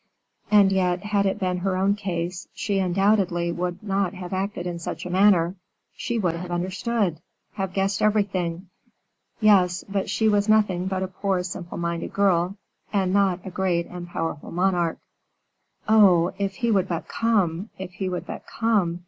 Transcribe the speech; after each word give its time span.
And 0.49 0.71
yet, 0.71 1.01
had 1.03 1.27
it 1.27 1.37
been 1.37 1.57
her 1.59 1.77
own 1.77 1.93
case, 1.95 2.47
she 2.55 2.79
undoubtedly 2.79 3.51
would 3.51 3.83
not 3.83 4.15
have 4.15 4.33
acted 4.33 4.65
in 4.65 4.79
such 4.79 5.05
a 5.05 5.11
manner; 5.11 5.53
she 5.95 6.17
would 6.17 6.35
have 6.35 6.49
understood 6.49 7.19
have 7.53 7.73
guessed 7.73 8.01
everything. 8.01 8.69
Yes, 9.41 9.83
but 9.87 10.09
she 10.09 10.27
was 10.27 10.49
nothing 10.49 10.87
but 10.87 11.03
a 11.03 11.07
poor 11.07 11.43
simple 11.43 11.77
minded 11.77 12.13
girl, 12.13 12.57
and 12.91 13.13
not 13.13 13.45
a 13.45 13.51
great 13.51 13.85
and 13.85 14.07
powerful 14.09 14.49
monarch. 14.49 14.97
Oh! 15.87 16.33
if 16.39 16.55
he 16.55 16.71
would 16.71 16.87
but 16.87 17.07
come, 17.07 17.69
if 17.77 17.91
he 17.91 18.09
would 18.09 18.25
but 18.25 18.47
come! 18.47 18.99